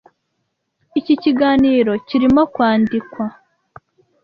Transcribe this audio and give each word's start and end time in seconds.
Iki 0.99 1.13
kiganiro 1.23 1.91
kirimo 2.07 2.41
kwandikwa. 2.53 3.25